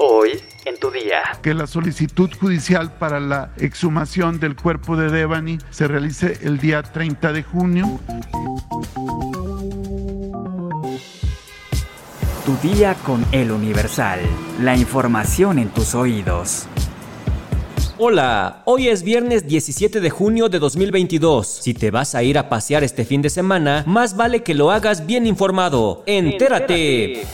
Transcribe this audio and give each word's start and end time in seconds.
Hoy 0.00 0.40
en 0.64 0.78
tu 0.78 0.92
día. 0.92 1.22
Que 1.42 1.54
la 1.54 1.66
solicitud 1.66 2.30
judicial 2.40 2.92
para 2.98 3.18
la 3.18 3.50
exhumación 3.56 4.38
del 4.38 4.54
cuerpo 4.54 4.96
de 4.96 5.10
Devani 5.10 5.58
se 5.70 5.88
realice 5.88 6.38
el 6.42 6.58
día 6.58 6.84
30 6.84 7.32
de 7.32 7.42
junio. 7.42 7.98
Tu 12.46 12.68
día 12.68 12.94
con 13.04 13.26
el 13.32 13.50
Universal. 13.50 14.20
La 14.60 14.76
información 14.76 15.58
en 15.58 15.70
tus 15.70 15.96
oídos. 15.96 16.68
Hola, 17.98 18.62
hoy 18.66 18.86
es 18.86 19.02
viernes 19.02 19.48
17 19.48 20.00
de 20.00 20.10
junio 20.10 20.48
de 20.48 20.60
2022. 20.60 21.44
Si 21.44 21.74
te 21.74 21.90
vas 21.90 22.14
a 22.14 22.22
ir 22.22 22.38
a 22.38 22.48
pasear 22.48 22.84
este 22.84 23.04
fin 23.04 23.20
de 23.20 23.30
semana, 23.30 23.82
más 23.84 24.14
vale 24.16 24.44
que 24.44 24.54
lo 24.54 24.70
hagas 24.70 25.06
bien 25.06 25.26
informado. 25.26 26.04
Entérate. 26.06 27.26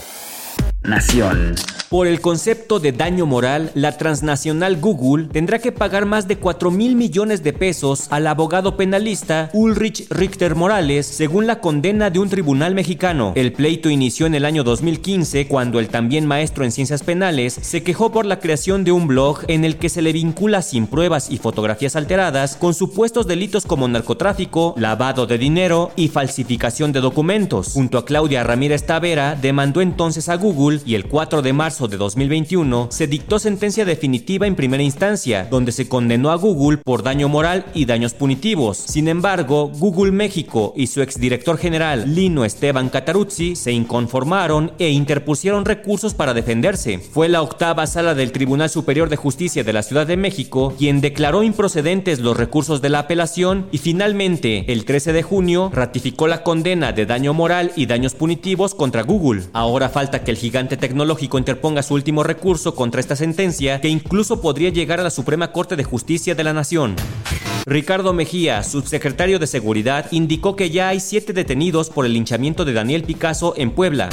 Nación. 0.83 1.57
Por 1.95 2.09
el 2.09 2.21
concepto 2.21 2.81
de 2.81 2.91
daño 2.91 3.25
moral, 3.25 3.71
la 3.75 3.97
transnacional 3.97 4.81
Google 4.81 5.29
tendrá 5.31 5.61
que 5.61 5.71
pagar 5.71 6.07
más 6.07 6.27
de 6.27 6.37
4 6.39 6.73
mil 6.73 6.97
millones 6.97 7.45
de 7.45 7.53
pesos 7.53 8.09
al 8.11 8.27
abogado 8.27 8.77
penalista 8.77 9.49
Ulrich 9.53 10.09
Richter 10.11 10.57
Morales, 10.57 11.07
según 11.07 11.47
la 11.47 11.61
condena 11.61 12.11
de 12.11 12.19
un 12.19 12.29
tribunal 12.29 12.75
mexicano. 12.75 13.33
El 13.37 13.53
pleito 13.53 13.91
inició 13.91 14.27
en 14.27 14.35
el 14.35 14.45
año 14.45 14.65
2015, 14.65 15.47
cuando 15.47 15.79
el 15.79 15.87
también 15.87 16.27
maestro 16.27 16.65
en 16.65 16.73
ciencias 16.73 17.05
penales 17.05 17.57
se 17.63 17.85
quejó 17.85 18.11
por 18.11 18.27
la 18.27 18.41
creación 18.41 18.83
de 18.83 18.91
un 18.91 19.07
blog 19.07 19.43
en 19.47 19.65
el 19.65 19.77
que 19.77 19.89
se 19.89 20.03
le 20.03 20.13
vincula 20.13 20.63
sin 20.63 20.89
pruebas 20.89 21.31
y 21.31 21.39
fotografías 21.39 21.95
alteradas 21.95 22.57
con 22.57 22.75
supuestos 22.75 23.29
delitos 23.29 23.67
como 23.67 23.87
narcotráfico, 23.87 24.75
lavado 24.79 25.29
de 25.29 25.39
dinero 25.39 25.93
y 25.95 26.09
falsificación 26.09 26.91
de 26.91 27.01
documentos. 27.01 27.73
Junto 27.73 27.99
a 27.99 28.05
Claudia 28.05 28.43
Ramírez 28.43 28.85
Tavera, 28.85 29.39
demandó 29.41 29.81
entonces 29.81 30.29
a 30.29 30.35
Google 30.35 30.81
y 30.85 30.97
el 30.97 31.07
4 31.07 31.41
de 31.41 31.53
marzo 31.53 31.84
de 31.89 31.97
2021 31.97 32.89
se 32.91 33.07
dictó 33.07 33.39
sentencia 33.39 33.85
definitiva 33.85 34.47
en 34.47 34.55
primera 34.55 34.83
instancia, 34.83 35.49
donde 35.51 35.73
se 35.73 35.89
condenó 35.89 36.31
a 36.31 36.37
Google 36.37 36.79
por 36.79 37.03
daño 37.03 37.29
moral 37.29 37.67
y 37.75 37.85
daños 37.85 38.15
punitivos. 38.15 38.77
Sin 38.79 39.09
embargo, 39.09 39.71
Google 39.79 40.13
México 40.13 40.73
y 40.77 40.87
su 40.87 41.03
exdirector 41.03 41.59
general 41.59 42.15
Lino 42.15 42.45
Esteban 42.45 42.89
Cataruzzi 42.89 43.57
se 43.57 43.73
inconformaron 43.73 44.73
e 44.79 44.91
interpusieron 44.91 45.65
recursos 45.65 46.15
para 46.15 46.35
defenderse. 46.35 46.99
Fue 46.99 47.29
la 47.29 47.43
octava 47.43 47.87
sala 47.87 48.15
del 48.15 48.33
Tribunal 48.33 48.71
Superior 48.71 49.09
de 49.09 49.17
Justicia 49.17 49.65
de 49.65 49.73
la 49.73 49.83
Ciudad 49.83 50.07
de 50.07 50.17
México 50.17 50.75
quien 50.79 51.01
declaró 51.01 51.43
improcedentes 51.43 52.21
los 52.21 52.37
recursos 52.37 52.81
de 52.83 52.91
la 52.91 53.01
apelación 53.01 53.67
y 53.73 53.79
finalmente, 53.79 54.73
el 54.73 54.85
13 54.85 55.13
de 55.13 55.23
junio, 55.23 55.71
ratificó 55.73 56.27
la 56.27 56.43
condena 56.43 56.93
de 56.93 57.07
daño 57.07 57.35
moral 57.35 57.73
y 57.77 57.87
daños 57.87 58.15
punitivos 58.15 58.75
contra 58.75 59.03
Google. 59.03 59.45
Ahora 59.53 59.89
falta 59.89 60.25
que 60.25 60.31
el 60.31 60.37
gigante 60.37 60.77
tecnológico 60.77 61.39
interponga 61.65 61.83
su 61.83 61.95
último 61.95 62.23
recurso 62.23 62.75
contra 62.75 63.01
esta 63.01 63.17
sentencia 63.17 63.81
que 63.81 63.89
incluso 63.89 64.43
podría 64.43 64.69
llegar 64.69 65.01
a 65.01 65.03
la 65.03 65.09
Suprema 65.09 65.51
Corte 65.51 65.77
de 65.77 65.85
Justicia 65.85 66.35
de 66.35 66.45
la 66.45 66.53
Nación. 66.53 66.95
Ricardo 67.65 68.13
Mejía, 68.13 68.63
subsecretario 68.63 69.39
de 69.39 69.47
Seguridad, 69.47 70.05
indicó 70.11 70.57
que 70.57 70.69
ya 70.69 70.89
hay 70.89 71.01
siete 71.01 71.33
detenidos 71.33 71.89
por 71.89 72.05
el 72.05 72.13
linchamiento 72.13 72.67
de 72.67 72.75
Daniel 72.75 73.05
Picasso 73.05 73.55
en 73.57 73.71
Puebla 73.71 74.11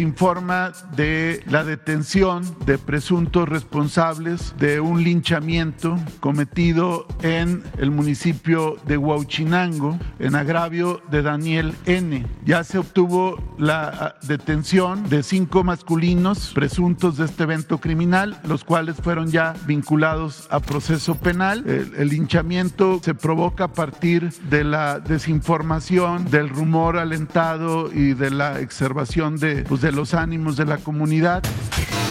informa 0.00 0.72
de 0.96 1.42
la 1.46 1.64
detención 1.64 2.42
de 2.66 2.78
presuntos 2.78 3.48
responsables 3.48 4.54
de 4.58 4.80
un 4.80 5.02
linchamiento 5.02 5.98
cometido 6.20 7.06
en 7.22 7.62
el 7.78 7.90
municipio 7.90 8.76
de 8.86 8.96
Huauchinango 8.96 9.98
en 10.18 10.34
agravio 10.34 11.02
de 11.10 11.22
Daniel 11.22 11.74
N. 11.86 12.26
Ya 12.44 12.64
se 12.64 12.78
obtuvo 12.78 13.38
la 13.58 13.88
ah, 13.88 14.14
detención 14.26 15.08
de 15.08 15.22
cinco 15.22 15.64
masculinos 15.64 16.52
presuntos 16.54 17.16
de 17.16 17.26
este 17.26 17.44
evento 17.44 17.78
criminal, 17.78 18.40
los 18.44 18.64
cuales 18.64 18.96
fueron 18.96 19.30
ya 19.30 19.54
vinculados 19.66 20.46
a 20.50 20.60
proceso 20.60 21.14
penal. 21.14 21.64
El, 21.66 22.08
linchamiento 22.08 23.00
se 23.02 23.14
provoca 23.14 23.64
a 23.64 23.72
partir 23.72 24.32
de 24.50 24.64
la 24.64 25.00
desinformación, 25.00 26.30
del 26.30 26.48
rumor 26.48 26.98
alentado 26.98 27.90
y 27.92 28.14
de 28.14 28.30
la 28.30 28.60
exacerbación 28.60 29.36
de 29.36 29.64
pues, 29.64 29.81
de 29.82 29.92
los 29.92 30.14
ánimos 30.14 30.56
de 30.56 30.64
la 30.64 30.78
comunidad. 30.78 31.42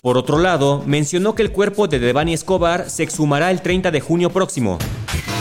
Por 0.03 0.17
otro 0.17 0.37
lado, 0.37 0.83
mencionó 0.85 1.35
que 1.35 1.41
el 1.41 1.51
cuerpo 1.51 1.87
de 1.87 1.99
Devani 1.99 2.33
Escobar 2.33 2.89
se 2.89 3.03
exhumará 3.03 3.49
el 3.49 3.61
30 3.61 3.91
de 3.91 4.01
junio 4.01 4.29
próximo. 4.29 4.77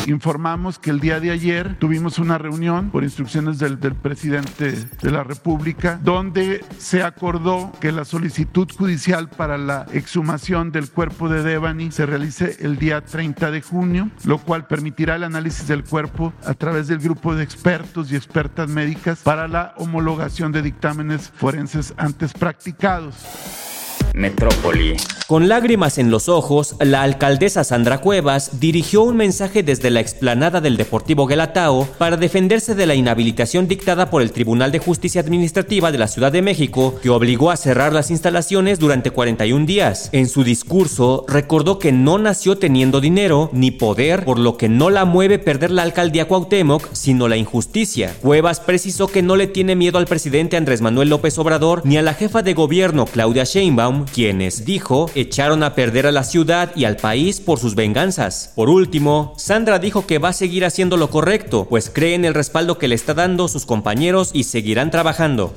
Informamos 0.06 0.78
que 0.78 0.90
el 0.90 1.00
día 1.00 1.20
de 1.20 1.30
ayer 1.30 1.76
tuvimos 1.78 2.18
una 2.18 2.38
reunión 2.38 2.90
por 2.90 3.04
instrucciones 3.04 3.58
del, 3.58 3.78
presidente 3.78 4.72
de 5.02 5.10
la 5.10 5.22
República 5.22 6.00
donde 6.02 6.64
se 6.78 7.02
acordó 7.02 7.72
que 7.80 7.92
la 7.92 8.04
solicitud 8.04 8.68
judicial 8.76 9.28
para 9.28 9.58
la 9.58 9.86
exhumación 9.92 10.72
del 10.72 10.90
cuerpo 10.90 11.28
de 11.28 11.42
Devani 11.42 11.90
se 11.92 12.06
realice 12.06 12.56
el 12.60 12.78
día 12.78 13.02
30 13.02 13.50
de 13.50 13.62
junio, 13.62 14.10
lo 14.24 14.38
cual 14.38 14.66
permitirá 14.66 15.16
el 15.16 15.24
análisis 15.24 15.68
del 15.68 15.84
cuerpo 15.84 16.32
a 16.44 16.54
través 16.54 16.88
del 16.88 16.98
grupo 16.98 17.34
de 17.34 17.44
expertos 17.44 18.10
y 18.10 18.16
expertas 18.16 18.68
médicas 18.68 19.20
para 19.20 19.48
la 19.48 19.74
homologación 19.76 20.52
de 20.52 20.62
dictámenes 20.62 21.30
forenses 21.30 21.94
antes 21.96 22.32
practicados. 22.32 23.69
Metrópoli. 24.14 24.96
Con 25.26 25.48
lágrimas 25.48 25.98
en 25.98 26.10
los 26.10 26.28
ojos, 26.28 26.74
la 26.80 27.02
alcaldesa 27.02 27.62
Sandra 27.62 27.98
Cuevas 27.98 28.58
dirigió 28.58 29.02
un 29.02 29.16
mensaje 29.16 29.62
desde 29.62 29.90
la 29.90 30.00
explanada 30.00 30.60
del 30.60 30.76
Deportivo 30.76 31.26
Guelatao 31.26 31.86
para 31.98 32.16
defenderse 32.16 32.74
de 32.74 32.84
la 32.86 32.96
inhabilitación 32.96 33.68
dictada 33.68 34.10
por 34.10 34.22
el 34.22 34.32
Tribunal 34.32 34.72
de 34.72 34.80
Justicia 34.80 35.20
Administrativa 35.20 35.92
de 35.92 35.98
la 35.98 36.08
Ciudad 36.08 36.32
de 36.32 36.42
México, 36.42 36.96
que 37.00 37.10
obligó 37.10 37.52
a 37.52 37.56
cerrar 37.56 37.92
las 37.92 38.10
instalaciones 38.10 38.80
durante 38.80 39.12
41 39.12 39.66
días. 39.66 40.08
En 40.10 40.28
su 40.28 40.42
discurso, 40.42 41.24
recordó 41.28 41.78
que 41.78 41.92
no 41.92 42.18
nació 42.18 42.58
teniendo 42.58 43.00
dinero 43.00 43.50
ni 43.52 43.70
poder, 43.70 44.24
por 44.24 44.38
lo 44.40 44.56
que 44.56 44.68
no 44.68 44.90
la 44.90 45.04
mueve 45.04 45.38
perder 45.38 45.70
la 45.70 45.82
alcaldía 45.82 46.26
Cuauhtémoc, 46.26 46.88
sino 46.92 47.28
la 47.28 47.36
injusticia. 47.36 48.16
Cuevas 48.20 48.58
precisó 48.58 49.06
que 49.06 49.22
no 49.22 49.36
le 49.36 49.46
tiene 49.46 49.76
miedo 49.76 49.98
al 49.98 50.06
presidente 50.06 50.56
Andrés 50.56 50.80
Manuel 50.80 51.08
López 51.08 51.38
Obrador 51.38 51.82
ni 51.84 51.98
a 51.98 52.02
la 52.02 52.14
jefa 52.14 52.42
de 52.42 52.54
gobierno 52.54 53.06
Claudia 53.06 53.44
Sheinbaum, 53.44 53.99
quienes, 54.04 54.64
dijo, 54.64 55.10
echaron 55.14 55.62
a 55.62 55.74
perder 55.74 56.06
a 56.06 56.12
la 56.12 56.24
ciudad 56.24 56.72
y 56.76 56.84
al 56.84 56.96
país 56.96 57.40
por 57.40 57.58
sus 57.58 57.74
venganzas. 57.74 58.52
Por 58.54 58.68
último, 58.68 59.34
Sandra 59.36 59.78
dijo 59.78 60.06
que 60.06 60.18
va 60.18 60.30
a 60.30 60.32
seguir 60.32 60.64
haciendo 60.64 60.96
lo 60.96 61.10
correcto, 61.10 61.66
pues 61.68 61.90
cree 61.90 62.14
en 62.14 62.24
el 62.24 62.34
respaldo 62.34 62.78
que 62.78 62.88
le 62.88 62.94
está 62.94 63.14
dando 63.14 63.48
sus 63.48 63.66
compañeros 63.66 64.30
y 64.32 64.44
seguirán 64.44 64.90
trabajando. 64.90 65.54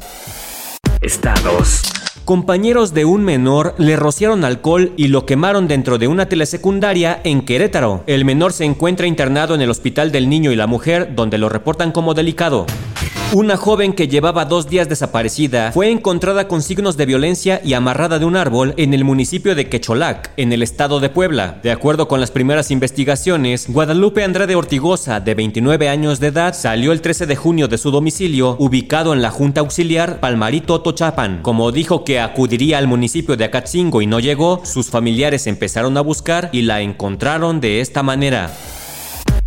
Estados. 1.01 1.81
Compañeros 2.25 2.93
de 2.93 3.03
un 3.03 3.21
menor 3.23 3.75
le 3.77 3.97
rociaron 3.97 4.45
alcohol 4.45 4.93
y 4.95 5.09
lo 5.09 5.25
quemaron 5.25 5.67
dentro 5.67 5.97
de 5.97 6.07
una 6.07 6.29
telesecundaria 6.29 7.19
en 7.25 7.43
Querétaro. 7.43 8.05
El 8.07 8.23
menor 8.23 8.53
se 8.53 8.63
encuentra 8.63 9.07
internado 9.07 9.55
en 9.55 9.61
el 9.61 9.69
Hospital 9.69 10.13
del 10.13 10.29
Niño 10.29 10.53
y 10.53 10.55
la 10.55 10.65
Mujer, 10.65 11.15
donde 11.15 11.37
lo 11.37 11.49
reportan 11.49 11.91
como 11.91 12.13
delicado. 12.13 12.65
Una 13.35 13.57
joven 13.57 13.93
que 13.93 14.07
llevaba 14.07 14.45
dos 14.45 14.69
días 14.69 14.87
desaparecida 14.87 15.71
fue 15.71 15.89
encontrada 15.89 16.47
con 16.47 16.61
signos 16.61 16.97
de 16.97 17.07
violencia 17.07 17.61
y 17.65 17.73
amarrada 17.73 18.19
de 18.19 18.25
un 18.25 18.35
árbol 18.35 18.75
en 18.77 18.93
el 18.93 19.03
municipio 19.03 19.55
de 19.55 19.69
Quecholac, 19.69 20.29
en 20.37 20.53
el 20.53 20.61
estado 20.61 20.99
de 20.99 21.09
Puebla. 21.09 21.59
De 21.63 21.71
acuerdo 21.71 22.07
con 22.07 22.19
las 22.19 22.29
primeras 22.29 22.69
investigaciones, 22.69 23.65
Guadalupe 23.67 24.23
Andrade 24.23 24.55
Ortigosa, 24.55 25.19
de 25.19 25.33
29 25.33 25.89
años 25.89 26.19
de 26.19 26.27
edad, 26.27 26.53
salió 26.53 26.91
el 26.91 27.01
13 27.01 27.25
de 27.25 27.35
junio 27.35 27.67
de 27.67 27.79
su 27.79 27.89
domicilio, 27.89 28.55
ubicado 28.59 29.13
en 29.13 29.23
la 29.23 29.31
Junta 29.31 29.61
Auxiliar 29.61 30.19
Palmarito 30.19 30.81
Tochapan. 30.81 31.41
Como 31.41 31.71
dijo 31.71 32.03
que 32.03 32.19
acudiría 32.19 32.77
al 32.77 32.85
municipio 32.85 33.35
de 33.35 33.45
Acatzingo 33.45 34.03
y 34.03 34.05
no 34.05 34.19
llegó, 34.19 34.61
sus 34.63 34.91
familiares 34.91 35.47
empezaron 35.47 35.97
a 35.97 36.01
buscar 36.01 36.51
y 36.53 36.61
la 36.61 36.81
encontraron 36.81 37.61
de 37.61 37.81
esta 37.81 38.03
manera. 38.03 38.53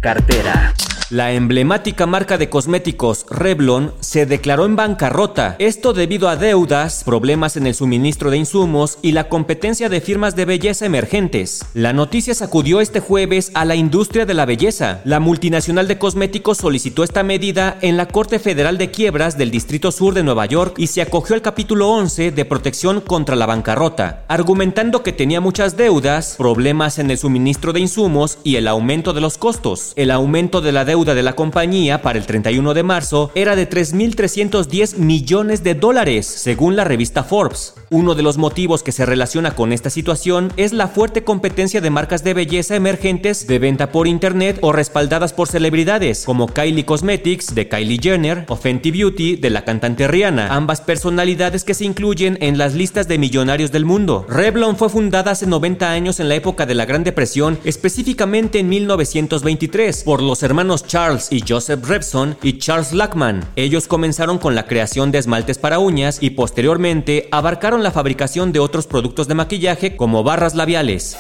Cartera. 0.01 0.75
La 1.11 1.33
emblemática 1.33 2.05
marca 2.05 2.37
de 2.37 2.49
cosméticos 2.49 3.27
Revlon 3.31 3.93
se 4.01 4.27
declaró 4.27 4.65
en 4.65 4.75
bancarrota, 4.75 5.55
esto 5.61 5.93
debido 5.93 6.29
a 6.29 6.35
deudas, 6.35 7.05
problemas 7.05 7.57
en 7.57 7.69
el 7.69 7.77
suministro 7.77 8.33
de 8.33 8.39
insumos 8.39 8.99
y 9.03 9.13
la 9.13 9.29
competencia 9.29 9.89
de 9.89 10.01
firmas 10.01 10.35
de 10.35 10.47
belleza 10.47 10.85
emergentes. 10.85 11.65
La 11.75 11.93
noticia 11.93 12.35
sacudió 12.35 12.81
este 12.81 12.99
jueves 12.99 13.53
a 13.55 13.65
la 13.65 13.77
industria 13.77 14.27
de 14.27 14.35
la 14.35 14.47
belleza. 14.47 15.01
La 15.05 15.21
multinacional 15.21 15.87
de 15.87 15.97
cosméticos 15.97 16.59
solicitó 16.59 17.05
esta 17.05 17.23
medida 17.23 17.79
en 17.83 17.97
la 17.97 18.09
Corte 18.09 18.41
Federal 18.41 18.77
de 18.77 18.91
Quiebras 18.91 19.39
del 19.39 19.53
Distrito 19.53 19.93
Sur 19.93 20.13
de 20.13 20.25
Nueva 20.25 20.47
York 20.47 20.75
y 20.77 20.89
se 20.89 21.03
acogió 21.03 21.37
al 21.37 21.43
capítulo 21.43 21.89
11 21.89 22.33
de 22.33 22.45
protección 22.45 23.01
contra 23.01 23.37
la 23.37 23.47
bancarrota, 23.47 24.25
argumentando 24.27 25.05
que 25.05 25.13
tenía 25.13 25.41
muchas 25.41 25.77
deudas, 25.77 26.35
problemas 26.37 26.99
en 26.99 27.13
el 27.13 27.19
suministro 27.19 27.73
de 27.73 27.79
insumos 27.79 28.39
y 28.43 28.57
el 28.57 28.67
aumento 28.67 29.13
de 29.13 29.21
los 29.21 29.39
costos. 29.39 29.93
El 29.95 30.11
aumento 30.11 30.61
de 30.61 30.73
la 30.73 30.85
deuda 30.85 30.96
deuda 30.97 31.15
de 31.15 31.23
la 31.23 31.35
compañía 31.35 32.01
para 32.01 32.19
el 32.19 32.25
31 32.25 32.73
de 32.73 32.83
marzo 32.83 33.31
era 33.35 33.55
de 33.55 33.69
3.310 33.69 34.97
millones 34.97 35.63
de 35.63 35.75
dólares, 35.75 36.25
según 36.25 36.75
la 36.75 36.85
revista 36.85 37.23
Forbes. 37.23 37.75
Uno 37.91 38.15
de 38.15 38.23
los 38.23 38.39
motivos 38.39 38.83
que 38.83 38.93
se 38.93 39.05
relaciona 39.05 39.55
con 39.55 39.75
esta 39.75 39.91
situación 39.91 40.51
es 40.57 40.73
la 40.73 40.89
fuerte 40.89 41.23
competencia 41.23 41.83
de 41.83 41.91
marcas 41.91 42.25
de 42.25 42.33
belleza 42.33 42.77
emergentes 42.77 43.47
de 43.47 43.59
venta 43.59 43.93
por 43.93 44.09
internet 44.09 44.59
o 44.63 44.73
respaldadas 44.73 45.35
por 45.35 45.49
celebridades, 45.49 46.25
como 46.25 46.49
Kylie 46.49 46.87
Cosmetics 46.87 47.55
de 47.55 47.69
Kylie 47.69 48.01
Jenner 48.03 48.47
o 48.49 48.57
Fenty 48.57 48.91
Beauty 48.91 49.37
de 49.37 49.51
la 49.51 49.67
cantante 49.67 50.09
Rihanna, 50.09 50.49
ambas 50.49 50.81
personalidades 50.81 51.63
que 51.63 51.75
se 51.75 51.85
incluyen 51.85 52.39
en 52.41 52.57
las 52.57 52.75
listas 52.75 53.07
de 53.07 53.19
millonarios 53.19 53.71
del 53.71 53.85
mundo. 53.85 54.25
Revlon 54.31 54.77
fue 54.77 54.89
fundada 54.89 55.33
hace 55.33 55.47
90 55.47 55.91
años 55.91 56.21
en 56.21 56.31
la 56.31 56.37
época 56.37 56.65
de 56.65 56.75
la 56.75 56.87
Gran 56.87 57.05
Depresión, 57.05 57.59
específicamente 57.65 58.61
en 58.61 58.71
1923, 58.71 60.03
por 60.03 60.23
los 60.23 60.43
hermanos 60.43 60.86
Charles 60.87 61.29
y 61.31 61.43
Joseph 61.47 61.87
Revson 61.87 62.37
y 62.43 62.59
Charles 62.59 62.93
Lackman. 62.93 63.45
Ellos 63.57 63.87
comenzaron 63.87 64.39
con 64.39 64.55
la 64.55 64.67
creación 64.67 65.13
de 65.13 65.19
esmaltes 65.19 65.59
para 65.59 65.79
uñas 65.79 66.19
y 66.21 66.31
posteriormente 66.31 67.29
abarcaron 67.33 67.83
la 67.83 67.91
fabricación 67.91 68.53
de 68.53 68.61
otros 68.61 68.87
productos 68.87 69.29
de 69.29 69.35
maquillaje 69.35 69.97
como 69.97 70.23
barras 70.23 70.55
labiales. 70.55 71.17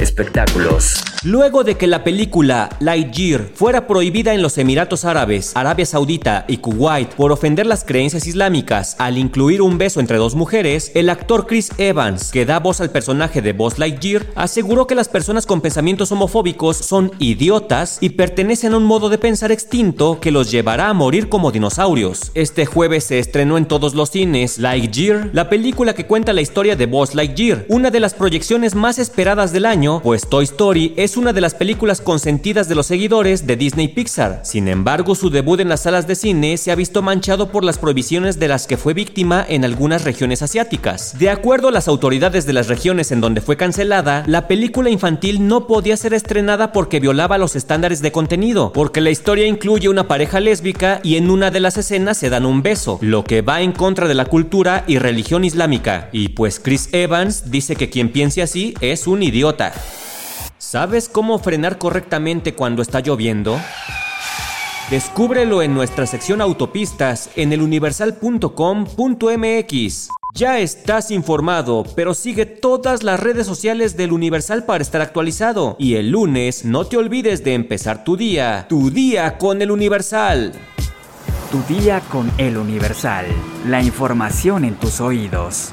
Espectáculos. 0.00 1.02
Luego 1.22 1.64
de 1.64 1.76
que 1.76 1.86
la 1.86 2.04
película 2.04 2.68
Lightyear 2.80 3.48
fuera 3.54 3.86
prohibida 3.86 4.34
en 4.34 4.42
los 4.42 4.58
Emiratos 4.58 5.06
Árabes, 5.06 5.52
Arabia 5.54 5.86
Saudita 5.86 6.44
y 6.48 6.58
Kuwait 6.58 7.14
por 7.14 7.32
ofender 7.32 7.64
las 7.64 7.84
creencias 7.84 8.26
islámicas 8.26 8.96
al 8.98 9.16
incluir 9.16 9.62
un 9.62 9.78
beso 9.78 10.00
entre 10.00 10.18
dos 10.18 10.34
mujeres, 10.34 10.92
el 10.94 11.08
actor 11.08 11.46
Chris 11.46 11.70
Evans, 11.78 12.30
que 12.30 12.44
da 12.44 12.58
voz 12.58 12.82
al 12.82 12.90
personaje 12.90 13.40
de 13.40 13.54
Buzz 13.54 13.78
Lightyear, 13.78 14.26
aseguró 14.34 14.86
que 14.86 14.94
las 14.94 15.08
personas 15.08 15.46
con 15.46 15.62
pensamientos 15.62 16.12
homofóbicos 16.12 16.76
son 16.76 17.12
idiotas 17.18 17.98
y 18.02 18.10
pertenecen 18.10 18.74
a 18.74 18.76
un 18.76 18.84
modo 18.84 19.08
de 19.08 19.16
pensar 19.16 19.50
extinto 19.50 20.20
que 20.20 20.32
los 20.32 20.50
llevará 20.50 20.88
a 20.88 20.94
morir 20.94 21.30
como 21.30 21.52
dinosaurios. 21.52 22.32
Este 22.34 22.66
jueves 22.66 23.04
se 23.04 23.18
estrenó 23.18 23.56
en 23.56 23.66
todos 23.66 23.94
los 23.94 24.10
cines 24.10 24.58
Lightyear, 24.58 25.30
la 25.32 25.48
película 25.48 25.94
que 25.94 26.06
cuenta 26.06 26.34
la 26.34 26.42
historia 26.42 26.76
de 26.76 26.84
Buzz 26.84 27.14
Lightyear, 27.14 27.64
una 27.68 27.90
de 27.90 28.00
las 28.00 28.12
proyecciones 28.12 28.74
más 28.74 28.98
esperadas 28.98 29.52
del 29.52 29.64
pues 30.02 30.26
Toy 30.28 30.44
Story 30.44 30.94
es 30.96 31.16
una 31.16 31.32
de 31.32 31.40
las 31.40 31.54
películas 31.54 32.00
consentidas 32.00 32.68
de 32.68 32.74
los 32.74 32.86
seguidores 32.86 33.46
de 33.46 33.56
Disney 33.56 33.88
Pixar. 33.88 34.40
Sin 34.42 34.68
embargo, 34.68 35.14
su 35.14 35.30
debut 35.30 35.60
en 35.60 35.68
las 35.68 35.82
salas 35.82 36.06
de 36.06 36.14
cine 36.14 36.56
se 36.56 36.70
ha 36.70 36.74
visto 36.74 37.02
manchado 37.02 37.50
por 37.50 37.64
las 37.64 37.78
prohibiciones 37.78 38.38
de 38.38 38.48
las 38.48 38.66
que 38.66 38.76
fue 38.76 38.94
víctima 38.94 39.44
en 39.46 39.64
algunas 39.64 40.04
regiones 40.04 40.42
asiáticas. 40.42 41.18
De 41.18 41.28
acuerdo 41.28 41.68
a 41.68 41.72
las 41.72 41.88
autoridades 41.88 42.46
de 42.46 42.52
las 42.54 42.68
regiones 42.68 43.12
en 43.12 43.20
donde 43.20 43.40
fue 43.40 43.56
cancelada, 43.56 44.24
la 44.26 44.48
película 44.48 44.90
infantil 44.90 45.46
no 45.46 45.66
podía 45.66 45.96
ser 45.96 46.14
estrenada 46.14 46.72
porque 46.72 47.00
violaba 47.00 47.36
los 47.36 47.54
estándares 47.54 48.00
de 48.00 48.12
contenido, 48.12 48.72
porque 48.72 49.02
la 49.02 49.10
historia 49.10 49.46
incluye 49.46 49.88
una 49.88 50.08
pareja 50.08 50.40
lésbica 50.40 51.00
y 51.02 51.16
en 51.16 51.30
una 51.30 51.50
de 51.50 51.60
las 51.60 51.76
escenas 51.76 52.16
se 52.16 52.30
dan 52.30 52.46
un 52.46 52.62
beso, 52.62 52.98
lo 53.02 53.24
que 53.24 53.42
va 53.42 53.60
en 53.60 53.72
contra 53.72 54.08
de 54.08 54.14
la 54.14 54.24
cultura 54.24 54.84
y 54.86 54.98
religión 54.98 55.44
islámica. 55.44 56.08
Y 56.12 56.28
pues 56.28 56.58
Chris 56.58 56.88
Evans 56.92 57.50
dice 57.50 57.76
que 57.76 57.90
quien 57.90 58.10
piense 58.10 58.40
así 58.40 58.74
es 58.80 59.06
un 59.06 59.22
idiota. 59.22 59.73
¿Sabes 60.58 61.08
cómo 61.08 61.38
frenar 61.38 61.78
correctamente 61.78 62.54
cuando 62.54 62.82
está 62.82 63.00
lloviendo? 63.00 63.60
Descúbrelo 64.90 65.62
en 65.62 65.72
nuestra 65.72 66.06
sección 66.06 66.40
autopistas 66.40 67.30
en 67.36 67.52
eluniversal.com.mx. 67.52 70.08
Ya 70.34 70.58
estás 70.58 71.12
informado, 71.12 71.84
pero 71.94 72.12
sigue 72.12 72.44
todas 72.44 73.04
las 73.04 73.20
redes 73.20 73.46
sociales 73.46 73.96
del 73.96 74.12
Universal 74.12 74.64
para 74.64 74.82
estar 74.82 75.00
actualizado. 75.00 75.76
Y 75.78 75.94
el 75.94 76.10
lunes 76.10 76.64
no 76.64 76.86
te 76.86 76.96
olvides 76.96 77.44
de 77.44 77.54
empezar 77.54 78.02
tu 78.02 78.16
día, 78.16 78.66
tu 78.68 78.90
día 78.90 79.38
con 79.38 79.62
el 79.62 79.70
Universal. 79.70 80.52
Tu 81.52 81.62
día 81.72 82.00
con 82.10 82.32
el 82.36 82.56
Universal. 82.56 83.26
La 83.68 83.80
información 83.80 84.64
en 84.64 84.74
tus 84.74 85.00
oídos. 85.00 85.72